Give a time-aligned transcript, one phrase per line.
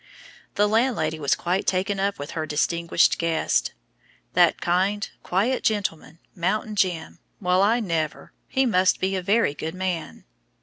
[0.55, 3.73] The landlady was quite taken up with her "distinguished guest."
[4.33, 7.19] "That kind, quiet gentleman, Mountain Jim!
[7.39, 8.33] Well, I never!
[8.47, 10.23] he must be a very good man!"